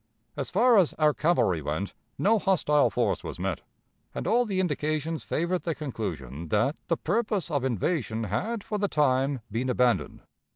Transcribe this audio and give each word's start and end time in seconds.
As 0.35 0.49
far 0.49 0.79
as 0.79 0.93
our 0.93 1.13
cavalry 1.13 1.61
went, 1.61 1.93
no 2.17 2.39
hostile 2.39 2.89
force 2.89 3.23
was 3.23 3.37
met, 3.37 3.61
and 4.15 4.25
all 4.25 4.45
the 4.45 4.59
indications 4.59 5.23
favored 5.23 5.61
the 5.61 5.75
conclusion 5.75 6.47
that 6.47 6.75
the 6.87 6.97
purpose 6.97 7.51
of 7.51 7.63
invasion 7.63 8.23
had 8.23 8.63
for 8.63 8.79
the 8.79 8.87
time 8.87 9.41
been 9.51 9.69
abandoned. 9.69 10.21